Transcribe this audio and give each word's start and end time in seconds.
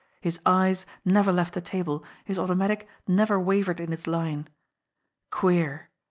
His 0.19 0.39
eyes 0.47 0.87
never 1.05 1.31
left 1.31 1.53
the 1.53 1.61
table; 1.61 2.03
his 2.25 2.39
automatic 2.39 2.87
never 3.07 3.39
wavered 3.39 3.79
in 3.79 3.93
its 3.93 4.07
line. 4.07 4.47
Queer 5.29 5.91